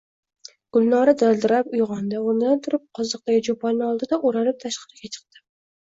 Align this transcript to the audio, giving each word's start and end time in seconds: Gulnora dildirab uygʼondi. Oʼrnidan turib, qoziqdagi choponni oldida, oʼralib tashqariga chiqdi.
Gulnora 0.77 1.13
dildirab 1.21 1.69
uygʼondi. 1.81 2.17
Oʼrnidan 2.21 2.63
turib, 2.69 2.85
qoziqdagi 3.01 3.45
choponni 3.49 3.87
oldida, 3.91 4.23
oʼralib 4.31 4.63
tashqariga 4.65 5.17
chiqdi. 5.19 5.45